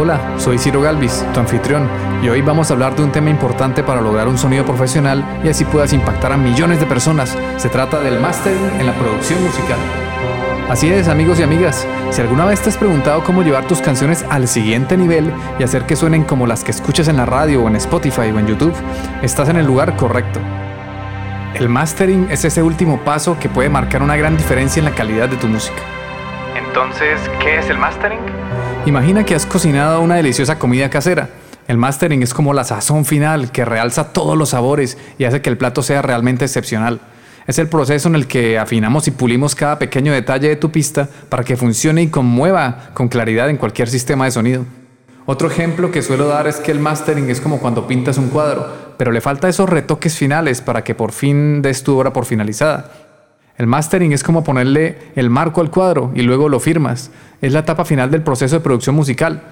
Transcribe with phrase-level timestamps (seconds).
[0.00, 1.88] Hola, soy Ciro Galvis, tu anfitrión,
[2.22, 5.48] y hoy vamos a hablar de un tema importante para lograr un sonido profesional y
[5.48, 7.36] así puedas impactar a millones de personas.
[7.56, 9.76] Se trata del mastering en la producción musical.
[10.70, 14.24] Así es, amigos y amigas, si alguna vez te has preguntado cómo llevar tus canciones
[14.30, 17.66] al siguiente nivel y hacer que suenen como las que escuchas en la radio o
[17.66, 18.74] en Spotify o en YouTube,
[19.22, 20.38] estás en el lugar correcto.
[21.54, 25.28] El mastering es ese último paso que puede marcar una gran diferencia en la calidad
[25.28, 25.82] de tu música.
[26.54, 28.37] Entonces, ¿qué es el mastering?
[28.86, 31.28] Imagina que has cocinado una deliciosa comida casera.
[31.66, 35.50] El mastering es como la sazón final que realza todos los sabores y hace que
[35.50, 37.00] el plato sea realmente excepcional.
[37.46, 41.08] Es el proceso en el que afinamos y pulimos cada pequeño detalle de tu pista
[41.28, 44.64] para que funcione y conmueva con claridad en cualquier sistema de sonido.
[45.26, 48.94] Otro ejemplo que suelo dar es que el mastering es como cuando pintas un cuadro,
[48.96, 52.90] pero le falta esos retoques finales para que por fin des tu obra por finalizada.
[53.58, 57.10] El mastering es como ponerle el marco al cuadro y luego lo firmas.
[57.42, 59.42] Es la etapa final del proceso de producción musical.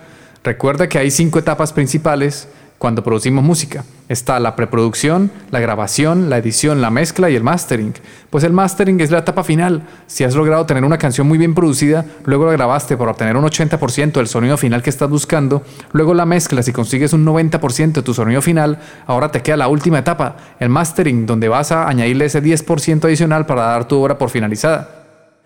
[0.44, 2.48] Recuerda que hay cinco etapas principales
[2.78, 3.84] cuando producimos música.
[4.08, 7.94] Está la preproducción, la grabación, la edición, la mezcla y el mastering.
[8.30, 9.82] Pues el mastering es la etapa final.
[10.06, 13.44] Si has logrado tener una canción muy bien producida, luego la grabaste para obtener un
[13.44, 18.02] 80% del sonido final que estás buscando, luego la mezclas y consigues un 90% de
[18.02, 22.26] tu sonido final, ahora te queda la última etapa, el mastering, donde vas a añadirle
[22.26, 25.04] ese 10% adicional para dar tu obra por finalizada.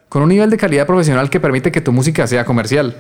[0.09, 2.97] Con un nivel de calidad profesional que permite que tu música sea comercial.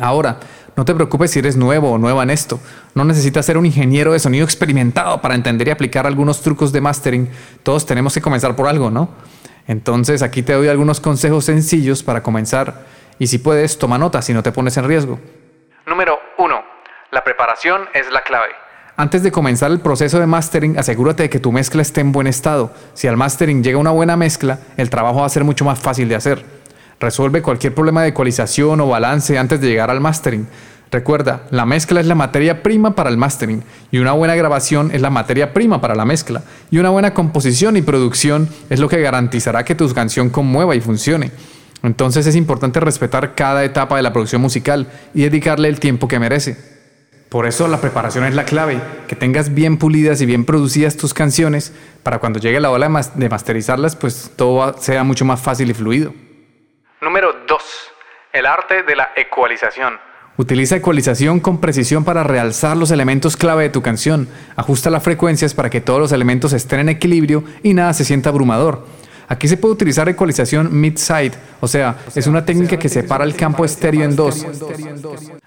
[0.00, 0.38] Ahora,
[0.76, 2.58] no te preocupes si eres nuevo o nueva en esto.
[2.94, 6.80] No necesitas ser un ingeniero de sonido experimentado para entender y aplicar algunos trucos de
[6.80, 7.30] mastering.
[7.62, 9.10] Todos tenemos que comenzar por algo, ¿no?
[9.66, 12.86] Entonces aquí te doy algunos consejos sencillos para comenzar
[13.18, 15.20] y si puedes, toma nota si no te pones en riesgo.
[15.86, 16.64] Número 1.
[17.10, 18.52] La preparación es la clave.
[18.96, 22.26] Antes de comenzar el proceso de mastering, asegúrate de que tu mezcla esté en buen
[22.26, 22.72] estado.
[22.94, 26.08] Si al mastering llega una buena mezcla, el trabajo va a ser mucho más fácil
[26.08, 26.44] de hacer.
[27.02, 30.46] Resuelve cualquier problema de ecualización o balance antes de llegar al mastering.
[30.88, 35.00] Recuerda, la mezcla es la materia prima para el mastering y una buena grabación es
[35.00, 39.00] la materia prima para la mezcla y una buena composición y producción es lo que
[39.00, 41.32] garantizará que tu canción conmueva y funcione.
[41.82, 46.20] Entonces es importante respetar cada etapa de la producción musical y dedicarle el tiempo que
[46.20, 46.56] merece.
[47.30, 51.14] Por eso la preparación es la clave, que tengas bien pulidas y bien producidas tus
[51.14, 51.72] canciones
[52.04, 56.14] para cuando llegue la hora de masterizarlas pues todo sea mucho más fácil y fluido.
[58.32, 58.40] Número 2.
[58.40, 59.94] El arte de la ecualización.
[60.36, 64.28] Utiliza ecualización con precisión para realzar los elementos clave de tu canción.
[64.56, 68.30] Ajusta las frecuencias para que todos los elementos estén en equilibrio y nada se sienta
[68.30, 68.86] abrumador.
[69.28, 73.64] Aquí se puede utilizar ecualización mid-side, o sea, es una técnica que separa el campo
[73.64, 74.44] estéreo en dos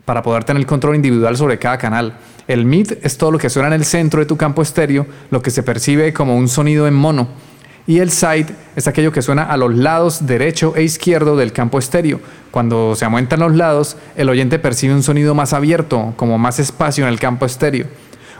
[0.05, 2.17] para poder tener control individual sobre cada canal.
[2.47, 5.41] El mid es todo lo que suena en el centro de tu campo estéreo, lo
[5.41, 7.27] que se percibe como un sonido en mono
[7.87, 11.77] y el side es aquello que suena a los lados derecho e izquierdo del campo
[11.77, 12.19] estéreo.
[12.51, 17.05] Cuando se aumentan los lados, el oyente percibe un sonido más abierto, como más espacio
[17.05, 17.87] en el campo estéreo.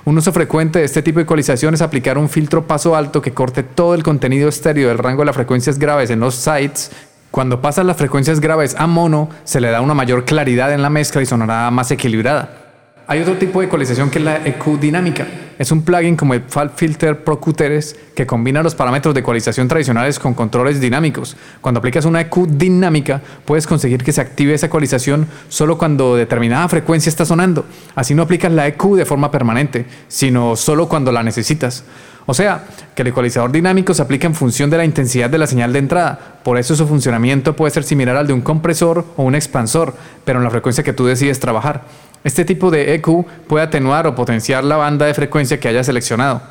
[0.06, 3.34] Un uso frecuente de este tipo de ecualización es aplicar un filtro paso alto que
[3.34, 6.92] corte todo el contenido estéreo del rango de las frecuencias graves en los sides.
[7.32, 10.90] Cuando pasan las frecuencias graves a mono, se le da una mayor claridad en la
[10.90, 12.50] mezcla y sonará más equilibrada.
[13.08, 15.28] Hay otro tipo de ecualización que es la EQ dinámica.
[15.58, 16.44] Es un plugin como el
[16.76, 21.38] Filter Pro Qteres que combina los parámetros de ecualización tradicionales con controles dinámicos.
[21.62, 26.68] Cuando aplicas una EQ dinámica, puedes conseguir que se active esa ecualización solo cuando determinada
[26.68, 27.66] frecuencia está sonando.
[27.96, 31.86] Así no aplicas la EQ de forma permanente, sino solo cuando la necesitas.
[32.28, 32.64] O sea,
[32.96, 35.80] que el ecualizador dinámico se aplica en función de la intensidad de la señal de
[35.80, 36.38] entrada.
[36.44, 39.94] Por eso su funcionamiento puede ser similar al de un compresor o un expansor,
[40.24, 41.84] pero en la frecuencia que tú decides trabajar.
[42.26, 46.42] Este tipo de EQ puede atenuar o potenciar la banda de frecuencia que hayas seleccionado.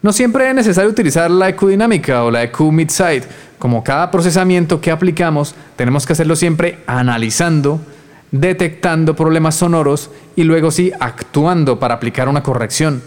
[0.00, 3.24] No siempre es necesario utilizar la EQ dinámica o la EQ mid-side.
[3.58, 7.82] Como cada procesamiento que aplicamos, tenemos que hacerlo siempre analizando,
[8.30, 13.02] detectando problemas sonoros y luego sí actuando para aplicar una corrección.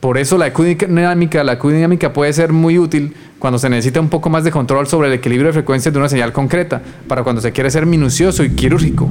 [0.00, 4.00] Por eso la EQ dinámica, la EQ dinámica puede ser muy útil cuando se necesita
[4.00, 7.22] un poco más de control sobre el equilibrio de frecuencias de una señal concreta, para
[7.22, 9.10] cuando se quiere ser minucioso y quirúrgico.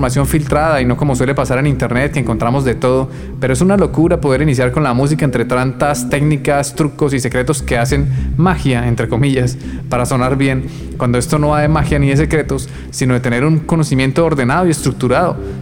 [0.00, 3.60] información filtrada y no como suele pasar en internet que encontramos de todo, pero es
[3.60, 8.08] una locura poder iniciar con la música entre tantas técnicas, trucos y secretos que hacen
[8.38, 9.58] magia, entre comillas,
[9.90, 10.64] para sonar bien,
[10.96, 14.66] cuando esto no va de magia ni de secretos, sino de tener un conocimiento ordenado
[14.66, 15.36] y estructurado.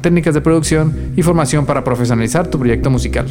[0.00, 3.26] técnicas de producción y formación para profesionalizar tu proyecto musical.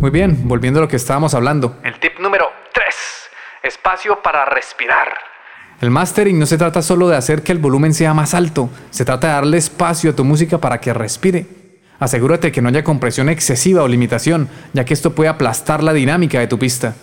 [0.00, 1.78] Muy bien, volviendo a lo que estábamos hablando.
[1.82, 2.86] El tip número 3.
[3.62, 5.08] Espacio para respirar.
[5.80, 9.04] El mastering no se trata solo de hacer que el volumen sea más alto, se
[9.04, 11.46] trata de darle espacio a tu música para que respire.
[11.98, 16.38] Asegúrate que no haya compresión excesiva o limitación, ya que esto puede aplastar la dinámica
[16.38, 16.94] de tu pista.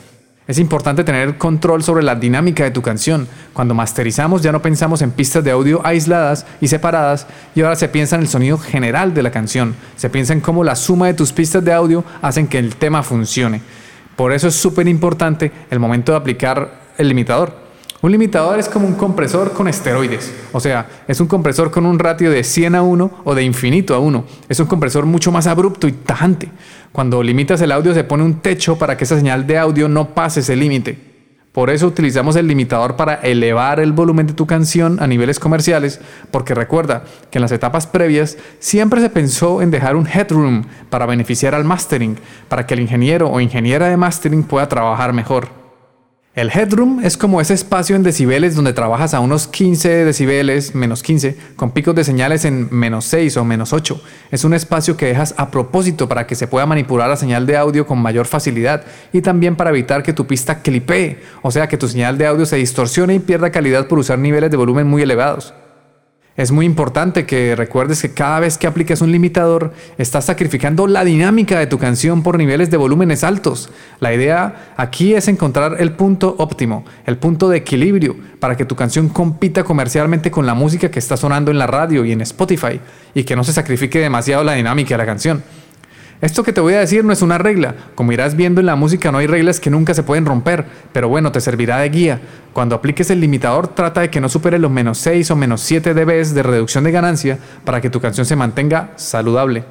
[0.48, 3.28] Es importante tener control sobre la dinámica de tu canción.
[3.54, 7.90] Cuando masterizamos ya no pensamos en pistas de audio aisladas y separadas y ahora se
[7.90, 9.76] piensa en el sonido general de la canción.
[9.96, 13.04] Se piensa en cómo la suma de tus pistas de audio hacen que el tema
[13.04, 13.62] funcione.
[14.16, 17.61] Por eso es súper importante el momento de aplicar el limitador.
[18.04, 22.00] Un limitador es como un compresor con esteroides, o sea, es un compresor con un
[22.00, 24.26] ratio de 100 a 1 o de infinito a 1.
[24.50, 26.50] Es un compresor mucho más abrupto y tajante.
[26.92, 30.16] Cuando limitas el audio se pone un techo para que esa señal de audio no
[30.16, 30.98] pase ese límite.
[31.52, 36.00] Por eso utilizamos el limitador para elevar el volumen de tu canción a niveles comerciales,
[36.32, 41.06] porque recuerda que en las etapas previas siempre se pensó en dejar un headroom para
[41.06, 42.18] beneficiar al mastering,
[42.50, 45.61] para que el ingeniero o ingeniera de mastering pueda trabajar mejor.
[46.34, 51.04] El headroom es como ese espacio en decibeles donde trabajas a unos 15 decibeles, menos
[51.04, 54.02] 15, con picos de señales en menos 6 o menos 8.
[54.32, 57.58] Es un espacio que dejas a propósito para que se pueda manipular la señal de
[57.58, 61.78] audio con mayor facilidad y también para evitar que tu pista clipee, o sea que
[61.78, 65.02] tu señal de audio se distorsione y pierda calidad por usar niveles de volumen muy
[65.02, 65.54] elevados.
[66.42, 71.04] Es muy importante que recuerdes que cada vez que apliques un limitador, estás sacrificando la
[71.04, 73.70] dinámica de tu canción por niveles de volúmenes altos.
[74.00, 78.76] La idea aquí es encontrar el punto óptimo, el punto de equilibrio, para que tu
[78.76, 82.80] canción compita comercialmente con la música que está sonando en la radio y en Spotify,
[83.14, 85.44] y que no se sacrifique demasiado la dinámica de la canción.
[86.22, 87.76] Esto que te voy a decir no es una regla.
[87.96, 91.10] Como irás viendo en la música no hay reglas que nunca se pueden romper, pero
[91.10, 92.22] bueno, te servirá de guía.
[92.54, 95.96] Cuando apliques el limitador trata de que no supere los menos 6 o menos 7
[95.96, 99.64] dB de reducción de ganancia para que tu canción se mantenga saludable.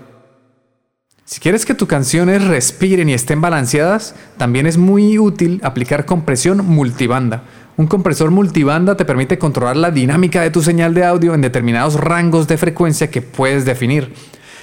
[1.25, 6.67] Si quieres que tus canciones respiren y estén balanceadas, también es muy útil aplicar compresión
[6.67, 7.45] multibanda.
[7.77, 11.95] Un compresor multibanda te permite controlar la dinámica de tu señal de audio en determinados
[11.95, 14.13] rangos de frecuencia que puedes definir.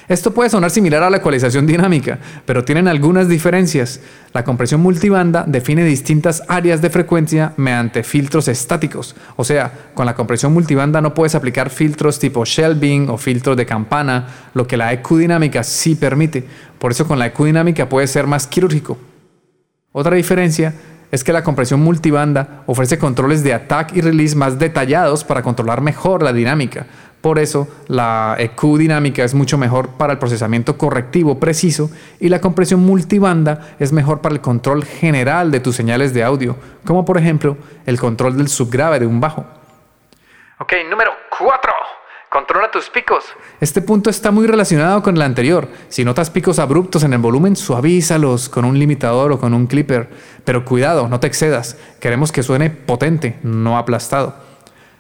[0.08, 4.00] Esto puede sonar similar a la ecualización dinámica, pero tienen algunas diferencias.
[4.32, 9.18] La compresión multibanda define distintas áreas de frecuencia mediante filtros estáticos.
[9.36, 13.66] O sea, con la compresión multibanda no puedes aplicar filtros tipo shelving o filtros de
[13.66, 16.48] campana, lo que la EQ dinámica sí permite.
[16.80, 18.98] Por eso con la EQ dinámica puede ser más quirúrgico.
[19.92, 20.74] Otra diferencia
[21.12, 25.82] es que la compresión multibanda ofrece controles de attack y release más detallados para controlar
[25.82, 26.86] mejor la dinámica.
[27.28, 31.92] Por eso, la EQ dinámica es mucho mejor para el procesamiento correctivo preciso
[32.22, 36.56] y la compresión multibanda es mejor para el control general de tus señales de audio,
[36.86, 39.46] como por ejemplo el control del subgrave de un bajo.
[40.60, 41.74] Ok, número 4.
[42.30, 43.26] Controla tus picos.
[43.60, 45.68] Este punto está muy relacionado con el anterior.
[45.90, 50.10] Si notas picos abruptos en el volumen, suavízalos con un limitador o con un clipper.
[50.46, 51.78] Pero cuidado, no te excedas.
[52.00, 54.47] Queremos que suene potente, no aplastado.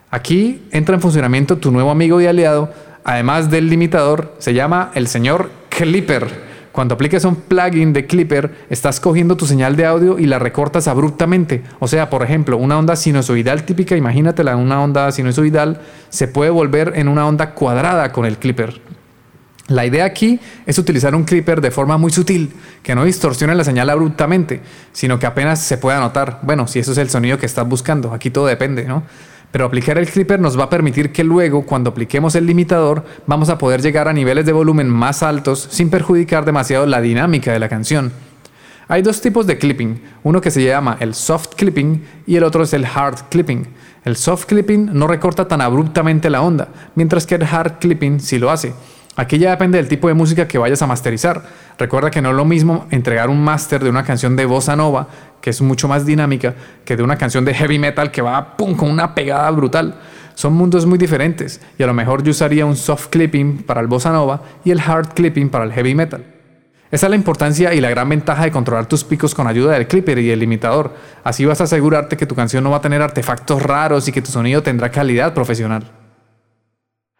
[0.09, 2.71] Aquí entra en funcionamiento tu nuevo amigo y aliado,
[3.03, 6.47] además del limitador, se llama el señor Clipper.
[6.71, 10.87] Cuando apliques un plugin de Clipper, estás cogiendo tu señal de audio y la recortas
[10.87, 11.63] abruptamente.
[11.79, 16.93] O sea, por ejemplo, una onda sinusoidal típica, imagínatela, una onda sinusoidal se puede volver
[16.95, 18.79] en una onda cuadrada con el Clipper.
[19.67, 23.65] La idea aquí es utilizar un clipper de forma muy sutil, que no distorsione la
[23.65, 24.61] señal abruptamente,
[24.93, 26.39] sino que apenas se pueda notar.
[26.43, 29.03] Bueno, si eso es el sonido que estás buscando, aquí todo depende, ¿no?
[29.51, 33.50] Pero aplicar el clipper nos va a permitir que luego, cuando apliquemos el limitador, vamos
[33.50, 37.60] a poder llegar a niveles de volumen más altos sin perjudicar demasiado la dinámica de
[37.60, 38.12] la canción.
[38.89, 42.63] Hay dos tipos de clipping, uno que se llama el soft clipping y el otro
[42.63, 43.68] es el hard clipping.
[44.06, 48.39] El soft clipping no recorta tan abruptamente la onda, mientras que el hard clipping sí
[48.39, 48.74] lo hace.
[49.17, 51.41] Aquí ya depende del tipo de música que vayas a masterizar.
[51.79, 55.07] Recuerda que no es lo mismo entregar un máster de una canción de bossa nova,
[55.41, 56.53] que es mucho más dinámica,
[56.86, 59.95] que de una canción de heavy metal que va pum, con una pegada brutal.
[60.36, 63.88] Son mundos muy diferentes y a lo mejor yo usaría un soft clipping para el
[63.88, 66.24] bossa nova y el hard clipping para el heavy metal.
[66.91, 69.88] Esa es la importancia y la gran ventaja de controlar tus picos con ayuda del
[69.88, 70.93] clipper y el limitador.
[71.24, 74.21] Así vas a asegurarte que tu canción no va a tener artefactos raros y que
[74.21, 75.91] tu sonido tendrá calidad profesional.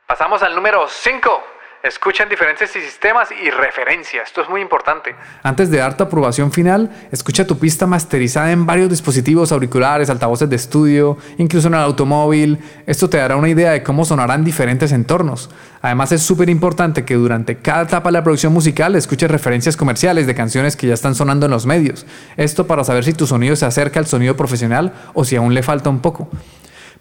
[0.08, 1.47] Pasamos al número 5.
[1.84, 4.28] Escuchen diferentes sistemas y referencias.
[4.28, 5.16] Esto es muy importante.
[5.44, 10.50] Antes de dar tu aprobación final, escucha tu pista masterizada en varios dispositivos auriculares, altavoces
[10.50, 12.58] de estudio, incluso en el automóvil.
[12.88, 15.52] Esto te dará una idea de cómo sonarán diferentes entornos.
[15.82, 20.26] Además es súper importante que durante cada etapa de la producción musical escuches referencias comerciales
[20.26, 22.08] de canciones que ya están sonando en los medios.
[22.38, 25.62] Esto para saber si tu sonido se acerca al sonido profesional o si aún le
[25.62, 26.28] falta un poco.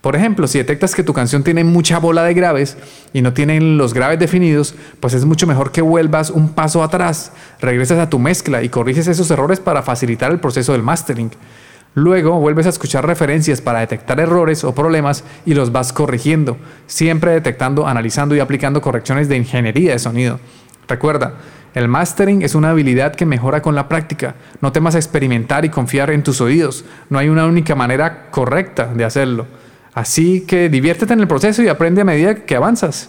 [0.07, 2.77] Por ejemplo, si detectas que tu canción tiene mucha bola de graves
[3.13, 7.33] y no tienen los graves definidos, pues es mucho mejor que vuelvas un paso atrás,
[7.61, 11.33] regresas a tu mezcla y corriges esos errores para facilitar el proceso del mastering.
[11.97, 17.33] Luego vuelves a escuchar referencias para detectar errores o problemas y los vas corrigiendo, siempre
[17.33, 20.39] detectando, analizando y aplicando correcciones de ingeniería de sonido.
[20.87, 21.35] Recuerda,
[21.75, 24.37] el mastering es una habilidad que mejora con la práctica.
[24.61, 26.85] No temas a experimentar y confiar en tus oídos.
[27.11, 29.66] No hay una única manera correcta de hacerlo.
[29.97, 33.09] Así que diviértete en el proceso y aprende a medida que avanzas.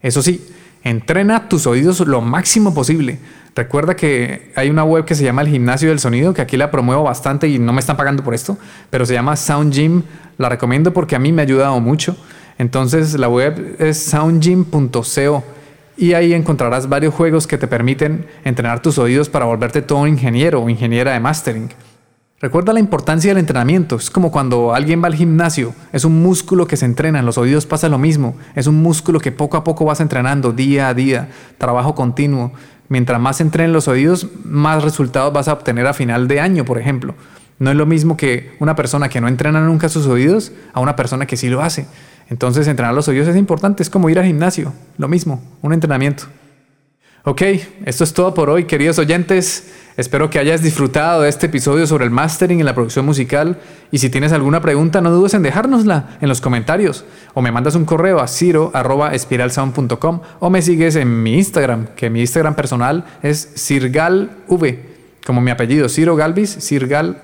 [0.00, 0.48] Eso sí,
[0.82, 3.18] entrena tus oídos lo máximo posible.
[3.54, 6.70] Recuerda que hay una web que se llama el Gimnasio del Sonido, que aquí la
[6.70, 8.56] promuevo bastante y no me están pagando por esto,
[8.88, 10.04] pero se llama Sound Gym.
[10.38, 12.16] La recomiendo porque a mí me ha ayudado mucho.
[12.56, 15.44] Entonces la web es soundgym.co
[15.98, 20.08] y ahí encontrarás varios juegos que te permiten entrenar tus oídos para volverte todo un
[20.08, 21.68] ingeniero o ingeniera de mastering.
[22.38, 23.96] Recuerda la importancia del entrenamiento.
[23.96, 25.74] Es como cuando alguien va al gimnasio.
[25.92, 27.18] Es un músculo que se entrena.
[27.18, 28.36] En los oídos pasa lo mismo.
[28.54, 31.30] Es un músculo que poco a poco vas entrenando día a día.
[31.56, 32.52] Trabajo continuo.
[32.90, 36.78] Mientras más entrenen los oídos, más resultados vas a obtener a final de año, por
[36.78, 37.14] ejemplo.
[37.58, 40.94] No es lo mismo que una persona que no entrena nunca sus oídos a una
[40.94, 41.86] persona que sí lo hace.
[42.28, 43.82] Entonces entrenar los oídos es importante.
[43.82, 44.74] Es como ir al gimnasio.
[44.98, 45.42] Lo mismo.
[45.62, 46.24] Un entrenamiento.
[47.28, 47.42] Ok,
[47.86, 49.72] esto es todo por hoy, queridos oyentes.
[49.96, 53.58] Espero que hayas disfrutado de este episodio sobre el mastering en la producción musical.
[53.90, 57.04] Y si tienes alguna pregunta, no dudes en dejárnosla en los comentarios.
[57.32, 62.20] O me mandas un correo a ciro.espiralsound.com o me sigues en mi Instagram, que mi
[62.20, 64.28] Instagram personal es sirgalv,
[65.24, 67.16] como mi apellido, Ciro Galvis, sirgalv.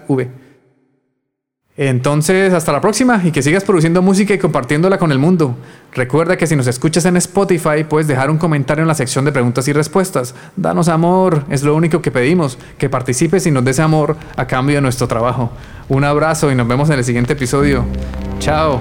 [1.77, 5.57] Entonces, hasta la próxima y que sigas produciendo música y compartiéndola con el mundo.
[5.95, 9.33] Recuerda que si nos escuchas en Spotify puedes dejar un comentario en la sección de
[9.33, 10.35] preguntas y respuestas.
[10.55, 14.77] Danos amor, es lo único que pedimos, que participes y nos des amor a cambio
[14.77, 15.51] de nuestro trabajo.
[15.89, 17.87] Un abrazo y nos vemos en el siguiente episodio.
[18.39, 18.79] Chao.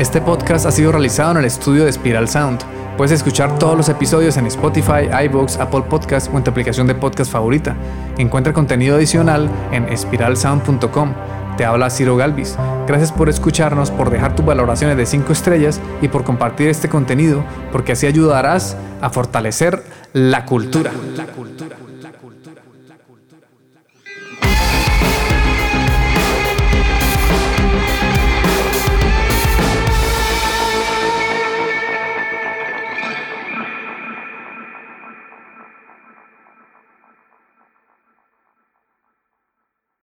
[0.00, 2.77] Este podcast ha sido realizado en el estudio de Spiral Sound.
[2.98, 6.96] Puedes escuchar todos los episodios en Spotify, iVoox, Apple Podcasts o en tu aplicación de
[6.96, 7.76] podcast favorita.
[8.18, 11.14] Encuentra contenido adicional en espiralsound.com.
[11.56, 12.56] Te habla Ciro Galvis.
[12.88, 17.44] Gracias por escucharnos, por dejar tus valoraciones de 5 estrellas y por compartir este contenido,
[17.70, 19.80] porque así ayudarás a fortalecer
[20.12, 20.90] la cultura.
[21.16, 21.76] La cultura.